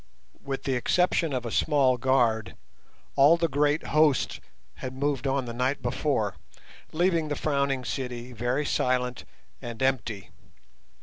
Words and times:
With 0.43 0.63
the 0.63 0.73
exception 0.73 1.31
of 1.31 1.45
a 1.45 1.51
small 1.51 1.95
guard, 1.97 2.55
all 3.15 3.37
the 3.37 3.47
great 3.47 3.83
host 3.93 4.39
had 4.77 4.95
moved 4.95 5.27
on 5.27 5.45
the 5.45 5.53
night 5.53 5.83
before, 5.83 6.37
leaving 6.91 7.27
the 7.27 7.35
Frowning 7.35 7.85
City 7.85 8.31
very 8.33 8.65
silent 8.65 9.25
and 9.61 9.79
empty. 9.83 10.31